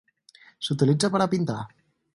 [0.69, 1.61] S'utilitza per a pintar.